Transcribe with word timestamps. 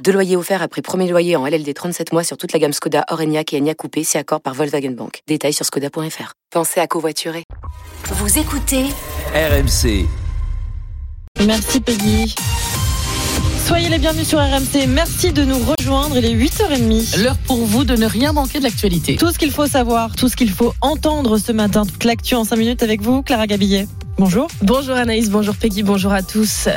Deux 0.00 0.12
loyers 0.12 0.36
offerts 0.36 0.62
après 0.62 0.82
premier 0.82 1.08
loyer 1.08 1.36
en 1.36 1.46
LLD 1.46 1.72
37 1.72 2.12
mois 2.12 2.24
sur 2.24 2.36
toute 2.36 2.52
la 2.52 2.58
gamme 2.58 2.72
Skoda, 2.72 3.04
Orenia 3.10 3.42
et 3.52 3.58
Enya 3.58 3.74
Coupé, 3.74 4.02
si 4.02 4.18
accord 4.18 4.40
par 4.40 4.54
Volkswagen 4.54 4.90
Bank. 4.92 5.20
Détails 5.28 5.52
sur 5.52 5.64
skoda.fr. 5.64 6.32
Pensez 6.50 6.80
à 6.80 6.86
covoiturer. 6.86 7.44
Vous 8.06 8.38
écoutez 8.38 8.86
RMC. 9.34 10.06
Merci 11.46 11.80
Peggy. 11.80 12.34
Soyez 13.64 13.88
les 13.88 13.98
bienvenus 13.98 14.26
sur 14.26 14.38
RMC. 14.38 14.86
Merci 14.88 15.32
de 15.32 15.44
nous 15.44 15.58
rejoindre. 15.58 16.16
Il 16.18 16.24
est 16.24 16.34
8h30. 16.34 17.22
L'heure 17.22 17.38
pour 17.46 17.64
vous 17.64 17.84
de 17.84 17.96
ne 17.96 18.06
rien 18.06 18.32
manquer 18.32 18.58
de 18.58 18.64
l'actualité. 18.64 19.16
Tout 19.16 19.30
ce 19.30 19.38
qu'il 19.38 19.52
faut 19.52 19.66
savoir, 19.66 20.16
tout 20.16 20.28
ce 20.28 20.34
qu'il 20.36 20.50
faut 20.50 20.74
entendre 20.80 21.38
ce 21.38 21.52
matin. 21.52 21.86
Toute 21.86 22.04
l'actu 22.04 22.34
en 22.34 22.44
5 22.44 22.56
minutes 22.56 22.82
avec 22.82 23.00
vous, 23.00 23.22
Clara 23.22 23.46
Gabillet. 23.46 23.86
Bonjour. 24.24 24.46
Bonjour 24.62 24.94
Anaïs, 24.94 25.30
bonjour 25.30 25.56
Peggy, 25.56 25.82
bonjour 25.82 26.12
à 26.12 26.22
tous. 26.22 26.68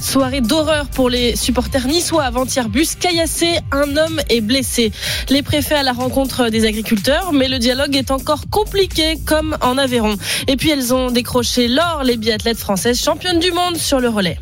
Soirée 0.00 0.40
d'horreur 0.40 0.86
pour 0.86 1.10
les 1.10 1.34
supporters 1.34 1.88
niçois 1.88 2.22
avant-hier. 2.22 2.68
Bus 2.68 2.94
caillassé, 2.94 3.58
un 3.72 3.96
homme 3.96 4.20
est 4.28 4.40
blessé. 4.40 4.92
Les 5.28 5.42
préfets 5.42 5.74
à 5.74 5.82
la 5.82 5.90
rencontre 5.90 6.48
des 6.48 6.64
agriculteurs, 6.64 7.32
mais 7.32 7.48
le 7.48 7.58
dialogue 7.58 7.96
est 7.96 8.12
encore 8.12 8.44
compliqué 8.52 9.16
comme 9.26 9.56
en 9.62 9.78
Aveyron. 9.78 10.14
Et 10.46 10.56
puis 10.56 10.70
elles 10.70 10.94
ont 10.94 11.10
décroché 11.10 11.66
l'or, 11.66 12.02
les 12.04 12.16
biathlètes 12.16 12.58
françaises 12.58 13.02
championnes 13.02 13.40
du 13.40 13.50
monde 13.50 13.76
sur 13.76 13.98
le 13.98 14.08
relais. 14.08 14.38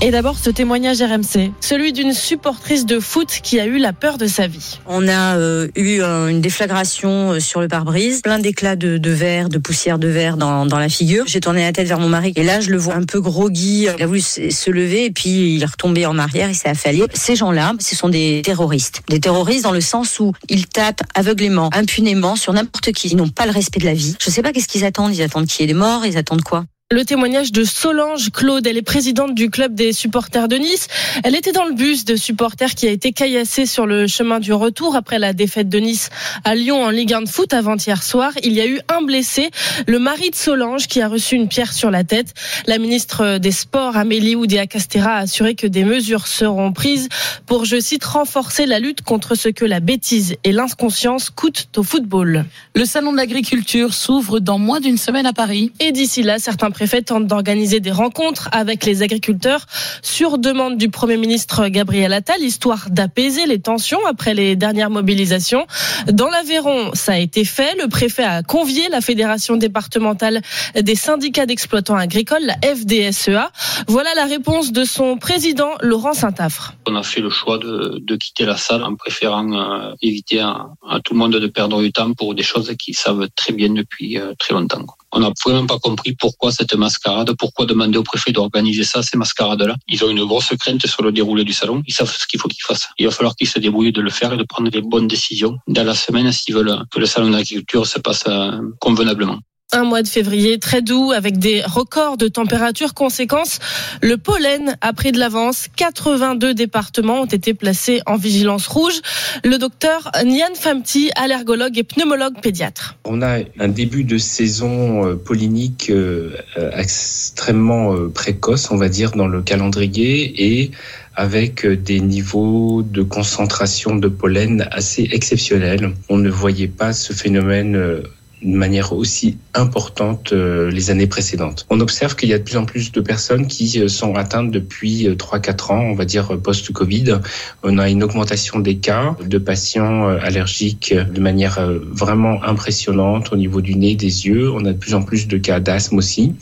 Et 0.00 0.12
d'abord, 0.12 0.38
ce 0.38 0.48
témoignage 0.48 1.02
RMC, 1.02 1.50
celui 1.60 1.92
d'une 1.92 2.12
supportrice 2.12 2.86
de 2.86 3.00
foot 3.00 3.40
qui 3.42 3.58
a 3.58 3.66
eu 3.66 3.78
la 3.78 3.92
peur 3.92 4.16
de 4.16 4.28
sa 4.28 4.46
vie. 4.46 4.78
On 4.86 5.08
a 5.08 5.36
euh, 5.36 5.66
eu 5.74 6.00
euh, 6.02 6.28
une 6.28 6.40
déflagration 6.40 7.32
euh, 7.32 7.40
sur 7.40 7.60
le 7.60 7.66
pare-brise, 7.66 8.20
plein 8.22 8.38
d'éclats 8.38 8.76
de, 8.76 9.10
verre, 9.10 9.48
de 9.48 9.58
poussière 9.58 9.98
de 9.98 10.06
verre 10.06 10.36
dans, 10.36 10.66
dans 10.66 10.78
la 10.78 10.88
figure. 10.88 11.24
J'ai 11.26 11.40
tourné 11.40 11.62
la 11.62 11.72
tête 11.72 11.88
vers 11.88 11.98
mon 11.98 12.08
mari 12.08 12.32
et 12.36 12.44
là, 12.44 12.60
je 12.60 12.70
le 12.70 12.76
vois 12.76 12.94
un 12.94 13.02
peu 13.02 13.20
groggy. 13.20 13.88
Il 13.98 14.02
a 14.02 14.06
voulu 14.06 14.20
se 14.20 14.70
lever 14.70 15.06
et 15.06 15.10
puis 15.10 15.56
il 15.56 15.62
est 15.64 15.66
retombé 15.66 16.06
en 16.06 16.16
arrière, 16.16 16.48
il 16.48 16.54
s'est 16.54 16.68
affalé. 16.68 17.02
Ces 17.12 17.34
gens-là, 17.34 17.72
ce 17.80 17.96
sont 17.96 18.08
des 18.08 18.42
terroristes. 18.44 19.02
Des 19.08 19.18
terroristes 19.18 19.64
dans 19.64 19.72
le 19.72 19.80
sens 19.80 20.20
où 20.20 20.32
ils 20.48 20.68
tapent 20.68 21.02
aveuglément, 21.16 21.70
impunément 21.74 22.36
sur 22.36 22.52
n'importe 22.52 22.92
qui. 22.92 23.08
Ils 23.08 23.16
n'ont 23.16 23.28
pas 23.28 23.46
le 23.46 23.52
respect 23.52 23.80
de 23.80 23.86
la 23.86 23.94
vie. 23.94 24.14
Je 24.20 24.30
sais 24.30 24.42
pas 24.42 24.52
qu'est-ce 24.52 24.68
qu'ils 24.68 24.84
attendent. 24.84 25.12
Ils 25.12 25.22
attendent 25.22 25.46
qu'il 25.46 25.62
y 25.62 25.64
ait 25.64 25.72
des 25.72 25.78
morts, 25.78 26.06
ils 26.06 26.16
attendent 26.16 26.44
quoi? 26.44 26.66
Le 26.90 27.04
témoignage 27.04 27.52
de 27.52 27.64
Solange 27.64 28.30
Claude. 28.30 28.66
Elle 28.66 28.78
est 28.78 28.82
présidente 28.82 29.34
du 29.34 29.50
club 29.50 29.74
des 29.74 29.92
supporters 29.92 30.48
de 30.48 30.56
Nice. 30.56 30.88
Elle 31.22 31.34
était 31.34 31.52
dans 31.52 31.66
le 31.66 31.74
bus 31.74 32.06
de 32.06 32.16
supporters 32.16 32.74
qui 32.74 32.88
a 32.88 32.90
été 32.90 33.12
caillassé 33.12 33.66
sur 33.66 33.84
le 33.84 34.06
chemin 34.06 34.40
du 34.40 34.54
retour 34.54 34.96
après 34.96 35.18
la 35.18 35.34
défaite 35.34 35.68
de 35.68 35.80
Nice 35.80 36.08
à 36.44 36.54
Lyon 36.54 36.82
en 36.82 36.88
Ligue 36.88 37.12
1 37.12 37.22
de 37.22 37.28
foot 37.28 37.52
avant-hier 37.52 38.02
soir. 38.02 38.32
Il 38.42 38.54
y 38.54 38.62
a 38.62 38.66
eu 38.66 38.80
un 38.88 39.02
blessé, 39.02 39.50
le 39.86 39.98
mari 39.98 40.30
de 40.30 40.34
Solange 40.34 40.86
qui 40.86 41.02
a 41.02 41.08
reçu 41.08 41.34
une 41.34 41.46
pierre 41.48 41.74
sur 41.74 41.90
la 41.90 42.04
tête. 42.04 42.32
La 42.66 42.78
ministre 42.78 43.36
des 43.36 43.52
Sports, 43.52 43.98
Amélie 43.98 44.34
Oudéa-Castera, 44.34 45.16
a 45.16 45.18
assuré 45.18 45.54
que 45.56 45.66
des 45.66 45.84
mesures 45.84 46.26
seront 46.26 46.72
prises 46.72 47.10
pour, 47.44 47.66
je 47.66 47.78
cite, 47.78 48.04
renforcer 48.04 48.64
la 48.64 48.78
lutte 48.78 49.02
contre 49.02 49.34
ce 49.34 49.50
que 49.50 49.66
la 49.66 49.80
bêtise 49.80 50.36
et 50.42 50.52
l'inconscience 50.52 51.28
coûtent 51.28 51.68
au 51.76 51.82
football. 51.82 52.46
Le 52.74 52.86
salon 52.86 53.12
de 53.12 53.18
l'agriculture 53.18 53.92
s'ouvre 53.92 54.40
dans 54.40 54.58
moins 54.58 54.80
d'une 54.80 54.96
semaine 54.96 55.26
à 55.26 55.34
Paris. 55.34 55.70
Et 55.80 55.92
d'ici 55.92 56.22
là, 56.22 56.38
certains 56.38 56.70
préfet 56.78 57.02
tente 57.02 57.26
d'organiser 57.26 57.80
des 57.80 57.90
rencontres 57.90 58.48
avec 58.52 58.84
les 58.84 59.02
agriculteurs 59.02 59.66
sur 60.00 60.38
demande 60.38 60.76
du 60.76 60.90
Premier 60.90 61.16
ministre 61.16 61.66
Gabriel 61.66 62.12
Attal, 62.12 62.40
histoire 62.40 62.86
d'apaiser 62.88 63.46
les 63.46 63.58
tensions 63.58 63.98
après 64.06 64.32
les 64.32 64.54
dernières 64.54 64.88
mobilisations. 64.88 65.66
Dans 66.06 66.28
l'Aveyron, 66.28 66.92
ça 66.94 67.14
a 67.14 67.18
été 67.18 67.44
fait. 67.44 67.74
Le 67.82 67.88
préfet 67.88 68.22
a 68.22 68.44
convié 68.44 68.88
la 68.90 69.00
Fédération 69.00 69.56
départementale 69.56 70.40
des 70.80 70.94
syndicats 70.94 71.46
d'exploitants 71.46 71.96
agricoles, 71.96 72.44
la 72.44 72.54
FDSEA. 72.62 73.50
Voilà 73.88 74.14
la 74.14 74.26
réponse 74.26 74.70
de 74.70 74.84
son 74.84 75.18
président, 75.18 75.72
Laurent 75.80 76.14
Saint-Affre. 76.14 76.74
On 76.86 76.94
a 76.94 77.02
fait 77.02 77.20
le 77.20 77.30
choix 77.30 77.58
de, 77.58 77.98
de 78.00 78.14
quitter 78.14 78.44
la 78.44 78.56
salle 78.56 78.84
en 78.84 78.94
préférant 78.94 79.52
euh, 79.52 79.94
éviter 80.00 80.38
à, 80.38 80.68
tout 81.02 81.14
le 81.14 81.18
monde 81.18 81.34
de 81.34 81.46
perdre 81.48 81.82
du 81.82 81.90
temps 81.90 82.12
pour 82.12 82.36
des 82.36 82.44
choses 82.44 82.72
qu'ils 82.78 82.94
savent 82.94 83.26
très 83.34 83.52
bien 83.52 83.70
depuis 83.70 84.16
euh, 84.16 84.32
très 84.38 84.54
longtemps. 84.54 84.86
On 85.12 85.20
n'a 85.20 85.30
vraiment 85.44 85.66
pas 85.66 85.78
compris 85.78 86.12
pourquoi 86.12 86.52
cette 86.52 86.74
mascarade, 86.74 87.32
pourquoi 87.38 87.66
demander 87.66 87.98
au 87.98 88.02
préfet 88.02 88.32
d'organiser 88.32 88.84
ça, 88.84 89.02
ces 89.02 89.16
mascarades-là. 89.16 89.74
Ils 89.86 90.04
ont 90.04 90.10
une 90.10 90.24
grosse 90.24 90.52
crainte 90.58 90.86
sur 90.86 91.02
le 91.02 91.12
déroulé 91.12 91.44
du 91.44 91.52
salon. 91.52 91.82
Ils 91.86 91.94
savent 91.94 92.10
ce 92.10 92.26
qu'il 92.26 92.38
faut 92.38 92.48
qu'ils 92.48 92.62
fassent. 92.62 92.88
Il 92.98 93.06
va 93.06 93.12
falloir 93.12 93.34
qu'ils 93.34 93.48
se 93.48 93.58
débrouillent 93.58 93.92
de 93.92 94.02
le 94.02 94.10
faire 94.10 94.32
et 94.32 94.36
de 94.36 94.44
prendre 94.44 94.70
les 94.70 94.82
bonnes 94.82 95.08
décisions 95.08 95.56
dans 95.66 95.84
la 95.84 95.94
semaine 95.94 96.30
s'ils 96.32 96.54
veulent 96.54 96.84
que 96.90 96.98
le 96.98 97.06
salon 97.06 97.30
d'agriculture 97.30 97.86
se 97.86 97.98
passe 97.98 98.24
euh, 98.28 98.60
convenablement. 98.80 99.38
Un 99.70 99.84
mois 99.84 100.00
de 100.02 100.08
février 100.08 100.58
très 100.58 100.80
doux 100.80 101.12
avec 101.12 101.36
des 101.36 101.60
records 101.60 102.16
de 102.16 102.26
température. 102.26 102.94
Conséquence, 102.94 103.58
le 104.00 104.16
pollen 104.16 104.78
a 104.80 104.94
pris 104.94 105.12
de 105.12 105.18
l'avance. 105.18 105.66
82 105.76 106.54
départements 106.54 107.20
ont 107.20 107.26
été 107.26 107.52
placés 107.52 108.00
en 108.06 108.16
vigilance 108.16 108.66
rouge. 108.66 109.02
Le 109.44 109.58
docteur 109.58 110.10
Nian 110.24 110.54
Famti, 110.54 111.10
allergologue 111.16 111.76
et 111.76 111.82
pneumologue 111.82 112.40
pédiatre. 112.40 112.96
On 113.04 113.20
a 113.20 113.40
un 113.60 113.68
début 113.68 114.04
de 114.04 114.16
saison 114.16 115.04
euh, 115.04 115.16
pollinique 115.16 115.90
euh, 115.90 116.30
extrêmement 116.72 117.92
euh, 117.92 118.08
précoce, 118.08 118.70
on 118.70 118.76
va 118.76 118.88
dire, 118.88 119.10
dans 119.10 119.28
le 119.28 119.42
calendrier 119.42 120.60
et 120.60 120.70
avec 121.14 121.66
des 121.66 122.00
niveaux 122.00 122.82
de 122.82 123.02
concentration 123.02 123.96
de 123.96 124.08
pollen 124.08 124.66
assez 124.70 125.10
exceptionnels. 125.12 125.92
On 126.08 126.16
ne 126.16 126.30
voyait 126.30 126.68
pas 126.68 126.94
ce 126.94 127.12
phénomène 127.12 128.02
de 128.42 128.56
manière 128.56 128.92
aussi 128.92 129.38
importante 129.54 130.32
euh, 130.32 130.70
les 130.70 130.90
années 130.90 131.06
précédentes. 131.06 131.66
On 131.70 131.80
observe 131.80 132.14
qu'il 132.14 132.28
y 132.28 132.34
a 132.34 132.38
de 132.38 132.44
plus 132.44 132.56
en 132.56 132.64
plus 132.64 132.92
de 132.92 133.00
personnes 133.00 133.46
qui 133.46 133.80
euh, 133.80 133.88
sont 133.88 134.14
atteintes 134.14 134.50
depuis 134.50 135.08
3-4 135.08 135.48
euh, 135.72 135.74
ans, 135.74 135.80
on 135.80 135.94
va 135.94 136.04
dire 136.04 136.38
post-Covid. 136.40 137.18
On 137.62 137.78
a 137.78 137.88
une 137.88 138.02
augmentation 138.02 138.60
des 138.60 138.76
cas 138.76 139.16
de 139.24 139.38
patients 139.38 140.08
allergiques 140.08 140.94
de 140.94 141.20
manière 141.20 141.60
vraiment 141.90 142.42
impressionnante 142.44 143.32
au 143.32 143.36
niveau 143.36 143.60
du 143.60 143.74
nez, 143.74 143.94
des 143.94 144.26
yeux. 144.26 144.50
On 144.52 144.64
a 144.64 144.72
de 144.72 144.78
plus 144.78 144.94
en 144.94 145.02
plus 145.02 145.26
de 145.26 145.38
cas 145.38 145.60
d'asthme 145.60 145.96
aussi. 145.96 146.34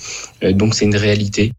Donc 0.43 0.75
c'est 0.75 0.85
une 0.85 0.97
réalité. 0.97 1.53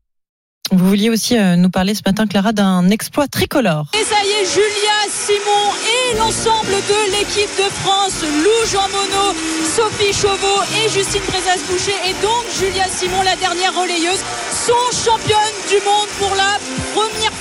Vous 0.71 0.87
vouliez 0.87 1.09
aussi 1.09 1.35
nous 1.57 1.69
parler 1.69 1.95
ce 1.95 2.01
matin, 2.05 2.27
Clara, 2.27 2.51
d'un 2.51 2.89
exploit 2.89 3.27
tricolore. 3.27 3.89
Et 3.93 4.03
ça 4.03 4.15
y 4.23 4.29
est, 4.29 4.45
Julia 4.45 4.97
Simon 5.09 5.86
et 6.11 6.15
l'ensemble 6.15 6.71
de 6.71 7.11
l'équipe 7.11 7.49
de 7.57 7.69
France, 7.81 8.23
Lou 8.23 8.65
Jean 8.71 8.87
Monod, 8.89 9.35
Sophie 9.63 10.13
Chauveau 10.13 10.61
et 10.75 10.89
Justine 10.89 11.21
Brezas-Boucher 11.27 11.95
et 12.05 12.13
donc 12.21 12.45
Julia 12.59 12.85
Simon, 12.89 13.21
la 13.23 13.35
dernière 13.35 13.73
relayeuse, 13.73 14.23
sont 14.51 14.73
championnes 14.91 15.37
du 15.69 15.75
monde 15.85 16.09
pour 16.19 16.35
la 16.35 16.59
première 16.93 17.31
fois. 17.31 17.37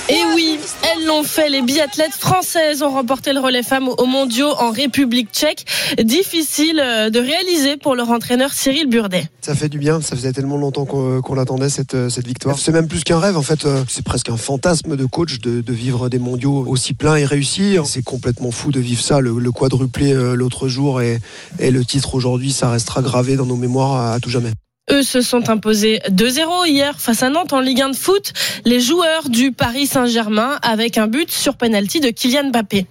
Fait. 1.23 1.49
Les 1.49 1.61
biathlètes 1.61 2.13
françaises 2.13 2.83
ont 2.83 2.89
remporté 2.89 3.33
le 3.33 3.39
relais 3.39 3.63
femmes 3.63 3.87
aux 3.87 4.05
mondiaux 4.05 4.51
en 4.59 4.71
République 4.71 5.29
tchèque. 5.31 5.65
Difficile 6.01 6.79
euh, 6.79 7.09
de 7.09 7.19
réaliser 7.19 7.77
pour 7.77 7.95
leur 7.95 8.09
entraîneur 8.09 8.51
Cyril 8.51 8.87
Burdet. 8.87 9.27
Ça 9.41 9.55
fait 9.55 9.69
du 9.69 9.77
bien, 9.79 10.01
ça 10.01 10.15
faisait 10.15 10.33
tellement 10.33 10.57
longtemps 10.57 10.85
qu'on 10.85 11.37
attendait 11.37 11.69
cette, 11.69 11.93
euh, 11.93 12.09
cette 12.09 12.27
victoire. 12.27 12.57
C'est 12.59 12.71
même 12.71 12.87
plus 12.87 13.03
qu'un 13.03 13.19
rêve 13.19 13.37
en 13.37 13.41
fait, 13.41 13.65
euh, 13.65 13.83
c'est 13.87 14.03
presque 14.03 14.29
un 14.29 14.37
fantasme 14.37 14.95
de 14.95 15.05
coach 15.05 15.39
de, 15.39 15.73
vivre 15.73 16.09
des 16.09 16.19
mondiaux 16.19 16.65
aussi 16.67 16.93
pleins 16.93 17.15
et 17.15 17.25
réussis. 17.25 17.77
C'est 17.85 18.03
complètement 18.03 18.51
fou 18.51 18.71
de 18.71 18.79
vivre 18.79 19.01
ça, 19.01 19.19
le, 19.19 19.51
quadruplé 19.51 20.13
l'autre 20.13 20.67
jour 20.67 21.01
et, 21.01 21.19
le 21.59 21.85
titre 21.85 22.15
aujourd'hui, 22.15 22.51
ça 22.51 22.69
restera 22.69 23.01
gravé 23.01 23.35
dans 23.35 23.45
nos 23.45 23.55
mémoires 23.55 24.13
à 24.13 24.19
tout 24.19 24.29
jamais. 24.29 24.51
Eux 24.89 25.03
se 25.03 25.21
sont 25.21 25.49
imposés 25.49 25.99
2-0 26.09 26.67
hier 26.67 26.99
face 26.99 27.21
à 27.21 27.29
Nantes 27.29 27.51
en 27.51 27.59
Ligue 27.59 27.81
1 27.81 27.89
de 27.89 27.95
foot. 27.95 28.31
Les 28.63 28.79
joueurs 28.79 29.29
du 29.29 29.51
Paris 29.51 29.85
Saint-Germain 29.85 30.57
avec 30.61 30.97
un 30.97 31.07
but 31.07 31.29
sur 31.29 31.57
penalty 31.57 31.99
de 31.99 32.09
Kylian 32.09 32.49
Mbappé. 32.49 32.85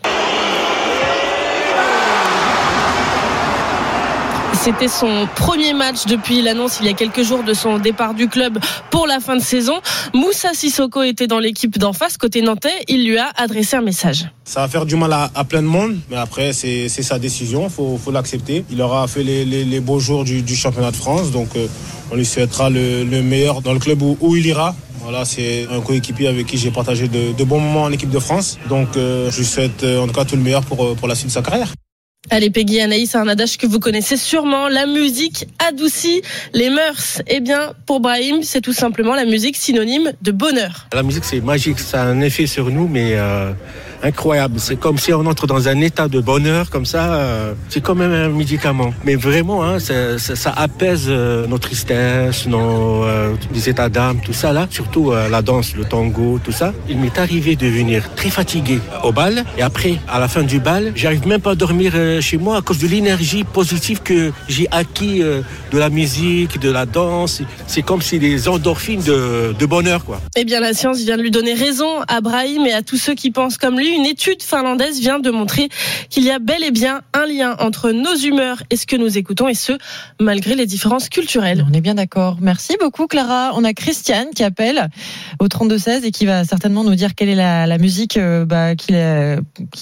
C'était 4.66 4.88
son 4.88 5.28
premier 5.36 5.74
match 5.74 6.06
depuis 6.06 6.42
l'annonce 6.42 6.78
il 6.80 6.86
y 6.86 6.88
a 6.88 6.92
quelques 6.92 7.22
jours 7.22 7.44
de 7.44 7.54
son 7.54 7.78
départ 7.78 8.14
du 8.14 8.26
club 8.26 8.58
pour 8.90 9.06
la 9.06 9.20
fin 9.20 9.36
de 9.36 9.40
saison. 9.40 9.74
Moussa 10.12 10.54
Sissoko 10.54 11.04
était 11.04 11.28
dans 11.28 11.38
l'équipe 11.38 11.78
d'en 11.78 11.92
face, 11.92 12.16
côté 12.16 12.42
nantais. 12.42 12.72
Il 12.88 13.06
lui 13.06 13.16
a 13.16 13.30
adressé 13.36 13.76
un 13.76 13.80
message. 13.80 14.26
Ça 14.42 14.62
va 14.62 14.66
faire 14.66 14.84
du 14.84 14.96
mal 14.96 15.12
à, 15.12 15.44
plein 15.44 15.62
de 15.62 15.68
monde, 15.68 15.96
mais 16.10 16.16
après, 16.16 16.52
c'est 16.52 16.88
sa 16.88 17.20
décision, 17.20 17.68
il 17.68 17.70
faut, 17.70 17.96
faut 17.96 18.10
l'accepter. 18.10 18.64
Il 18.68 18.82
aura 18.82 19.06
fait 19.06 19.22
les, 19.22 19.78
beaux 19.78 20.00
jours 20.00 20.24
du, 20.24 20.56
championnat 20.56 20.90
de 20.90 20.96
France, 20.96 21.30
donc 21.30 21.50
euh, 21.54 21.68
on 22.10 22.16
lui 22.16 22.26
souhaitera 22.26 22.68
le, 22.68 23.04
le, 23.04 23.22
meilleur 23.22 23.62
dans 23.62 23.72
le 23.72 23.78
club 23.78 24.02
où, 24.02 24.34
il 24.34 24.46
ira. 24.46 24.74
Voilà, 25.00 25.24
c'est 25.24 25.68
un 25.70 25.80
coéquipier 25.80 26.26
avec 26.26 26.44
qui 26.46 26.58
j'ai 26.58 26.72
partagé 26.72 27.06
de, 27.06 27.44
bons 27.44 27.60
moments 27.60 27.84
en 27.84 27.92
équipe 27.92 28.10
de 28.10 28.18
France. 28.18 28.58
Donc, 28.68 28.96
euh, 28.96 29.30
je 29.30 29.38
lui 29.38 29.46
souhaite 29.46 29.84
euh, 29.84 30.00
en 30.00 30.08
tout 30.08 30.12
cas 30.12 30.24
tout 30.24 30.34
le 30.34 30.42
meilleur 30.42 30.64
pour 30.64 31.06
la 31.06 31.14
suite 31.14 31.28
de 31.28 31.32
sa 31.32 31.42
carrière. 31.42 31.72
Allez, 32.28 32.50
Peggy 32.50 32.80
Anaïs, 32.80 33.14
un 33.14 33.28
adage 33.28 33.56
que 33.56 33.66
vous 33.66 33.78
connaissez 33.78 34.16
sûrement. 34.16 34.68
La 34.68 34.86
musique 34.86 35.46
adoucit 35.68 36.22
les 36.54 36.70
mœurs. 36.70 37.22
Eh 37.28 37.40
bien, 37.40 37.72
pour 37.86 38.00
Brahim, 38.00 38.42
c'est 38.42 38.60
tout 38.60 38.72
simplement 38.72 39.14
la 39.14 39.24
musique 39.24 39.56
synonyme 39.56 40.12
de 40.22 40.32
bonheur. 40.32 40.88
La 40.92 41.04
musique, 41.04 41.24
c'est 41.24 41.40
magique. 41.40 41.78
Ça 41.78 42.02
a 42.02 42.06
un 42.06 42.20
effet 42.20 42.46
sur 42.46 42.70
nous, 42.70 42.88
mais 42.88 43.12
euh, 43.14 43.52
incroyable. 44.02 44.58
C'est 44.58 44.76
comme 44.76 44.98
si 44.98 45.12
on 45.12 45.26
entre 45.26 45.46
dans 45.46 45.68
un 45.68 45.80
état 45.80 46.08
de 46.08 46.20
bonheur, 46.20 46.70
comme 46.70 46.86
ça. 46.86 47.14
euh, 47.14 47.52
c'est 47.68 47.82
comme 47.82 48.00
un 48.00 48.28
médicament. 48.28 48.92
Mais 49.04 49.14
vraiment, 49.14 49.64
hein, 49.64 49.78
ça, 49.78 50.52
apaise 50.56 51.06
euh, 51.08 51.46
nos 51.46 51.58
tristesses, 51.58 52.46
nos 52.46 53.04
euh, 53.04 53.34
états 53.66 53.88
d'âme, 53.88 54.18
tout 54.24 54.32
ça 54.32 54.52
là. 54.52 54.66
Surtout 54.70 55.12
la 55.12 55.42
danse, 55.42 55.74
le 55.76 55.84
tango, 55.84 56.38
tout 56.42 56.52
ça. 56.52 56.72
Il 56.88 56.98
m'est 56.98 57.18
arrivé 57.18 57.56
de 57.56 57.66
venir 57.66 58.02
très 58.14 58.30
fatigué 58.30 58.80
au 59.02 59.12
bal. 59.12 59.44
Et 59.58 59.62
après, 59.62 59.96
à 60.08 60.20
la 60.20 60.28
fin 60.28 60.42
du 60.42 60.60
bal, 60.60 60.92
j'arrive 60.94 61.26
même 61.26 61.40
pas 61.40 61.52
à 61.52 61.54
dormir 61.54 61.92
chez 62.20 62.36
moi 62.36 62.58
à 62.58 62.62
cause 62.62 62.78
de 62.78 62.86
l'énergie 62.86 63.44
positive 63.44 64.00
que 64.02 64.32
j'ai 64.48 64.68
acquis 64.70 65.20
de 65.20 65.78
la 65.78 65.88
musique, 65.88 66.60
de 66.60 66.70
la 66.70 66.86
danse. 66.86 67.42
C'est 67.66 67.82
comme 67.82 68.02
si 68.02 68.18
des 68.18 68.48
endorphines 68.48 69.02
de, 69.02 69.54
de 69.58 69.66
bonheur, 69.66 70.04
quoi. 70.04 70.20
Eh 70.36 70.44
bien, 70.44 70.60
la 70.60 70.74
science 70.74 70.98
vient 70.98 71.16
de 71.16 71.22
lui 71.22 71.30
donner 71.30 71.54
raison 71.54 72.00
à 72.08 72.20
Brahim 72.20 72.66
et 72.66 72.72
à 72.72 72.82
tous 72.82 72.96
ceux 72.96 73.14
qui 73.14 73.30
pensent 73.30 73.58
comme 73.58 73.78
lui. 73.78 73.85
Une 73.94 74.06
étude 74.06 74.42
finlandaise 74.42 74.98
vient 75.00 75.18
de 75.18 75.30
montrer 75.30 75.68
qu'il 76.10 76.24
y 76.24 76.30
a 76.30 76.38
bel 76.38 76.62
et 76.64 76.70
bien 76.70 77.02
un 77.14 77.26
lien 77.26 77.56
entre 77.60 77.90
nos 77.90 78.14
humeurs 78.14 78.62
et 78.70 78.76
ce 78.76 78.86
que 78.86 78.96
nous 78.96 79.16
écoutons, 79.18 79.48
et 79.48 79.54
ce, 79.54 79.72
malgré 80.20 80.54
les 80.54 80.66
différences 80.66 81.08
culturelles. 81.08 81.64
On 81.68 81.72
est 81.72 81.80
bien 81.80 81.94
d'accord. 81.94 82.36
Merci 82.40 82.76
beaucoup, 82.80 83.06
Clara. 83.06 83.52
On 83.54 83.64
a 83.64 83.72
Christiane 83.72 84.28
qui 84.34 84.44
appelle 84.44 84.88
au 85.38 85.46
32-16 85.46 86.04
et 86.04 86.10
qui 86.10 86.26
va 86.26 86.44
certainement 86.44 86.84
nous 86.84 86.94
dire 86.94 87.14
quelle 87.14 87.28
est 87.28 87.34
la, 87.34 87.66
la 87.66 87.78
musique 87.78 88.16
euh, 88.16 88.44
bah, 88.44 88.74
qui, 88.74 88.92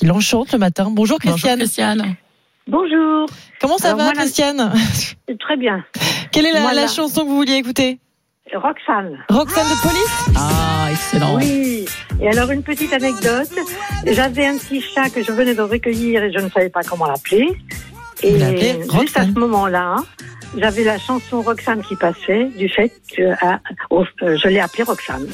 l'enchante 0.02 0.52
le 0.52 0.58
matin. 0.58 0.88
Bonjour, 0.90 1.18
Christiane. 1.18 1.58
Bonjour 1.58 1.58
Christiane. 1.58 2.16
Bonjour. 2.66 3.26
Comment 3.60 3.78
ça 3.78 3.88
Alors, 3.88 4.06
va, 4.06 4.12
Christiane? 4.12 4.72
Très 5.38 5.56
bien. 5.56 5.84
Quelle 6.32 6.46
est 6.46 6.52
la- 6.52 6.86
chanson 6.88 7.22
que 7.22 7.28
vous 7.28 7.36
vouliez 7.36 7.56
écouter? 7.56 7.98
Roxane. 8.52 9.18
Roxane 9.30 9.66
de 9.68 9.82
Police 9.82 10.36
Ah, 10.36 10.88
excellent. 10.90 11.36
Oui. 11.36 11.86
Et 12.20 12.28
alors, 12.28 12.50
une 12.50 12.62
petite 12.62 12.92
anecdote. 12.92 13.48
J'avais 14.06 14.46
un 14.46 14.58
petit 14.58 14.82
chat 14.82 15.08
que 15.08 15.24
je 15.24 15.32
venais 15.32 15.54
de 15.54 15.62
recueillir 15.62 16.22
et 16.22 16.32
je 16.32 16.38
ne 16.38 16.50
savais 16.50 16.68
pas 16.68 16.82
comment 16.82 17.06
l'appeler. 17.06 17.48
Et 18.22 18.38
juste 19.00 19.16
à 19.16 19.24
ce 19.24 19.38
moment-là, 19.38 19.96
j'avais 20.58 20.84
la 20.84 20.98
chanson 20.98 21.42
Roxane 21.42 21.82
qui 21.82 21.96
passait 21.96 22.44
du 22.56 22.68
fait 22.68 22.92
que 23.16 23.22
ah, 23.42 23.58
oh, 23.90 24.04
euh, 24.22 24.36
je 24.42 24.48
l'ai 24.48 24.60
appelée 24.60 24.84
Roxane. 24.84 25.26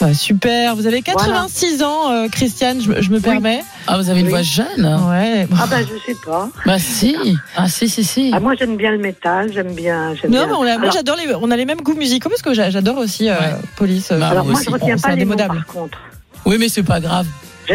Bah, 0.00 0.14
Super. 0.14 0.76
Vous 0.76 0.86
avez 0.86 1.02
86 1.02 1.82
ans, 1.82 2.12
euh, 2.12 2.28
Christiane, 2.28 2.80
je, 2.80 3.02
je 3.02 3.10
me 3.10 3.18
permets. 3.18 3.62
Ah, 3.88 3.96
vous 3.98 4.10
avez 4.10 4.20
une 4.20 4.26
Oui. 4.26 4.30
voix 4.32 4.42
jeune. 4.42 4.84
Ouais. 5.10 5.46
Ah 5.60 5.66
ben, 5.68 5.80
je 5.84 6.12
sais 6.12 6.16
pas. 6.24 6.48
Bah 6.64 6.78
si. 6.78 7.16
Ah 7.56 7.68
si, 7.68 7.88
si, 7.88 8.04
si. 8.04 8.30
Ah, 8.32 8.38
moi, 8.38 8.54
j'aime 8.56 8.76
bien 8.76 8.92
le 8.92 8.98
métal, 8.98 9.50
j'aime 9.52 9.72
bien... 9.74 10.14
j'aime 10.14 10.30
Non, 10.30 10.38
bien- 10.38 10.46
mais 10.46 10.52
on, 10.52 10.62
a- 10.62 10.64
moi 10.78 10.82
Alors- 10.82 10.92
j'adore 10.92 11.16
les, 11.16 11.34
on 11.34 11.50
a 11.50 11.56
les 11.56 11.64
mêmes 11.64 11.80
goûts 11.80 11.94
musicaux 11.96 12.28
parce 12.28 12.42
que 12.42 12.54
j'a- 12.54 12.70
j'adore 12.70 12.98
aussi 12.98 13.28
euh, 13.28 13.32
Ouais. 13.34 13.54
Police. 13.76 14.12
euh, 14.12 14.18
Bah, 14.20 14.28
Alors, 14.28 14.44
moi 14.44 14.54
aussi. 14.54 14.66
je 14.66 14.70
retiens 14.70 14.96
c'est 14.96 15.08
pas 15.08 15.16
les 15.16 15.24
mots, 15.24 15.34
par 15.36 15.66
contre. 15.66 15.98
Oui, 16.46 16.56
mais 16.60 16.68
c'est 16.68 16.84
pas 16.84 17.00
grave. 17.00 17.26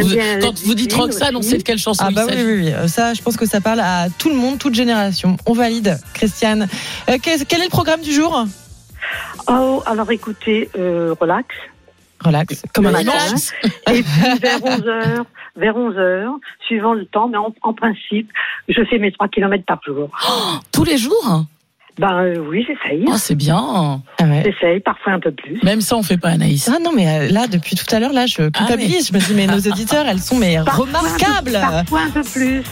Vous- 0.01 0.16
quand 0.42 0.60
vous 0.66 0.74
dites 0.75 0.94
Roxane, 0.94 1.36
on 1.36 1.42
sait 1.42 1.57
de 1.57 1.63
quelle 1.63 1.78
chanson 1.78 2.04
Ah 2.06 2.10
il 2.12 2.16
bah 2.16 2.24
oui, 2.25 2.34
s'agit. 2.34 2.44
oui, 2.45 2.74
oui. 2.81 2.90
Ça, 2.90 3.13
je 3.13 3.22
pense 3.22 3.38
que 3.38 3.45
ça 3.45 3.62
parle 3.62 3.80
à 3.80 4.07
tout 4.18 4.30
le 4.30 4.36
monde, 4.36 4.57
toute 4.60 4.74
génération. 4.75 5.38
On 5.45 5.54
valide, 5.54 5.98
Christiane. 6.13 6.68
Euh, 7.10 7.18
quel, 7.22 7.45
quel 7.45 7.62
est 7.62 7.66
le 7.66 7.69
programme 7.69 8.01
du 8.01 8.12
jour? 8.13 8.45
Oh, 9.48 9.84
alors 9.86 10.10
écoutez, 10.12 10.69
euh, 10.78 11.13
relax. 11.19 11.48
Relax, 12.24 12.63
comme 12.74 12.86
un 12.88 12.94
dimanche. 13.00 13.51
Et 13.92 14.01
puis 14.01 14.40
vers 14.42 14.60
11h, 14.62 15.24
vers 15.57 15.75
11h, 15.75 16.30
suivant 16.66 16.94
le 16.94 17.06
temps, 17.06 17.28
mais 17.28 17.38
en, 17.38 17.54
en 17.63 17.74
principe, 17.74 18.30
je 18.69 18.81
fais 18.90 18.98
mes 18.98 19.12
3 19.12 19.28
km 19.28 19.63
par 19.66 19.81
jour. 19.86 20.10
Tous 20.72 20.86
les 20.86 20.98
jours? 20.98 21.44
Ben 22.00 22.24
euh, 22.24 22.36
oui, 22.50 22.66
j'essaye. 22.68 23.06
Ah, 23.12 23.18
c'est 23.19 23.36
bien. 23.36 23.56
Ah 24.19 24.24
ouais. 24.24 24.44
J'essaye, 24.45 24.80
parfois 24.80 25.13
un 25.13 25.19
peu 25.19 25.31
plus. 25.31 25.60
Même 25.63 25.80
ça, 25.81 25.95
on 25.95 26.01
fait 26.04 26.18
pas 26.18 26.30
Anaïs. 26.30 26.68
Ah 26.74 26.80
non, 26.84 26.92
mais 26.95 27.07
euh, 27.07 27.31
là, 27.31 27.45
depuis 27.48 27.75
tout 27.75 27.86
à 27.95 28.00
l'heure, 28.00 28.13
là, 28.13 28.25
je 28.25 28.50
culpabilise. 28.50 29.10
Je 29.10 29.13
me 29.13 29.19
dis, 29.19 29.34
mais 29.36 29.45
nos 29.45 29.60
auditeurs, 29.60 30.06
elles 30.07 30.19
sont 30.22 30.36
mais 30.38 30.57
Parfois 30.66 30.86
un 30.88 30.92
peu- 30.92 30.98
remarquables. 30.98 31.51
Parfois 31.51 32.01
un 32.01 32.10
peu 32.10 32.24
plus. 32.24 32.63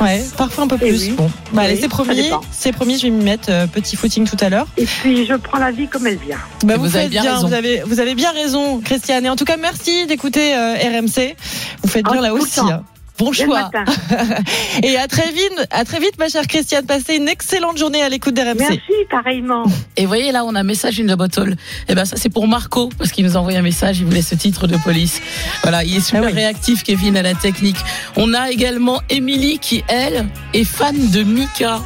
Ouais, 0.00 0.24
parfois 0.36 0.64
un 0.64 0.66
peu 0.66 0.76
Eh 0.80 0.88
plus. 0.88 1.08
oui. 1.10 1.14
Bon, 1.16 1.30
bah, 1.52 1.62
allez, 1.62 1.76
c'est 1.76 1.88
promis. 1.88 2.30
C'est 2.50 2.72
promis, 2.72 2.96
je 2.98 3.02
vais 3.04 3.10
m'y 3.10 3.22
mettre 3.22 3.48
euh, 3.50 3.66
petit 3.66 3.94
footing 3.96 4.26
tout 4.28 4.36
à 4.40 4.48
l'heure. 4.48 4.66
Et 4.76 4.86
puis 4.86 5.24
je 5.26 5.34
prends 5.34 5.58
la 5.58 5.70
vie 5.70 5.86
comme 5.86 6.06
elle 6.06 6.16
vient. 6.16 6.38
Bah, 6.64 6.74
vous, 6.76 6.84
vous 6.86 6.96
avez 6.96 7.04
faites 7.04 7.10
bien 7.10 7.22
bien, 7.22 7.34
raison. 7.34 7.46
vous 7.46 7.52
avez, 7.54 7.82
vous 7.86 8.00
avez 8.00 8.14
bien 8.16 8.32
raison, 8.32 8.80
Christiane. 8.80 9.24
Et 9.26 9.30
en 9.30 9.36
tout 9.36 9.44
cas, 9.44 9.56
merci 9.56 10.06
d'écouter 10.06 10.54
euh, 10.56 10.74
RMC. 10.74 11.36
Vous 11.82 11.88
faites 11.88 12.04
Ah, 12.08 12.12
bien 12.12 12.22
là 12.22 12.32
aussi. 12.34 12.56
temps. 12.56 12.70
hein. 12.70 12.82
Bon 13.18 13.32
choix. 13.32 13.70
matin. 13.72 13.84
Et 14.82 14.96
à 14.96 15.06
très 15.06 15.30
vite, 15.30 15.52
à 15.70 15.84
très 15.84 16.00
vite, 16.00 16.18
ma 16.18 16.28
chère 16.28 16.46
Christiane. 16.48 16.84
Passez 16.84 17.14
une 17.16 17.28
excellente 17.28 17.78
journée 17.78 18.02
à 18.02 18.08
l'écoute 18.08 18.34
d'RMC. 18.34 18.56
Merci, 18.58 18.80
pareillement. 19.10 19.64
Et 19.96 20.04
voyez 20.06 20.32
là, 20.32 20.44
on 20.44 20.54
a 20.56 20.60
un 20.60 20.64
message 20.64 20.98
in 21.00 21.04
the 21.06 21.16
bottle. 21.16 21.54
Et 21.88 21.94
ben 21.94 22.04
ça, 22.04 22.16
c'est 22.16 22.28
pour 22.28 22.48
Marco 22.48 22.90
parce 22.98 23.12
qu'il 23.12 23.24
nous 23.24 23.36
a 23.36 23.40
envoyé 23.40 23.56
un 23.58 23.62
message. 23.62 23.98
Il 24.00 24.06
voulait 24.06 24.20
ce 24.22 24.34
titre 24.34 24.66
de 24.66 24.76
police. 24.78 25.20
Voilà, 25.62 25.84
il 25.84 25.96
est 25.96 26.00
super 26.00 26.22
Ah 26.24 26.26
oui. 26.26 26.32
réactif, 26.32 26.82
Kevin 26.82 27.16
à 27.16 27.22
la 27.22 27.34
technique. 27.34 27.76
On 28.16 28.34
a 28.34 28.50
également 28.50 29.00
Émilie 29.10 29.58
qui 29.60 29.84
elle 29.88 30.26
est 30.52 30.64
fan 30.64 30.96
de 31.10 31.22
Mika. 31.22 31.80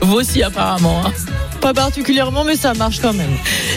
Vous 0.00 0.14
aussi 0.14 0.42
apparemment. 0.42 1.02
hein. 1.06 1.12
Pas 1.60 1.74
particulièrement, 1.74 2.44
mais 2.44 2.54
ça 2.56 2.74
marche 2.74 3.00
quand 3.00 3.12
même. 3.12 3.30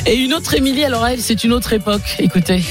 Et 0.06 0.16
une 0.16 0.34
autre 0.34 0.54
Émilie, 0.56 0.84
alors 0.86 1.06
elle, 1.06 1.22
c'est 1.22 1.44
une 1.44 1.54
autre 1.54 1.74
époque. 1.74 2.18
Écoutez. 2.20 2.64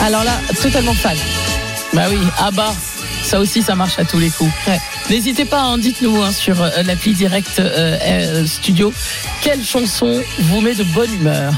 Alors 0.00 0.24
là, 0.24 0.38
totalement 0.60 0.94
fan. 0.94 1.16
Bah 1.92 2.04
oui, 2.10 2.18
Abba, 2.38 2.74
ça 3.22 3.38
aussi, 3.40 3.62
ça 3.62 3.74
marche 3.74 3.98
à 3.98 4.04
tous 4.04 4.18
les 4.18 4.30
coups. 4.30 4.50
Ouais. 4.66 4.80
N'hésitez 5.10 5.44
pas, 5.44 5.60
hein, 5.60 5.78
dites-nous 5.78 6.22
hein, 6.22 6.32
sur 6.32 6.62
euh, 6.62 6.70
l'appli 6.84 7.12
direct 7.12 7.58
euh, 7.58 7.98
euh, 8.00 8.46
studio 8.46 8.92
quelle 9.42 9.62
chanson 9.62 10.22
vous 10.38 10.60
met 10.60 10.74
de 10.74 10.84
bonne 10.84 11.12
humeur? 11.12 11.52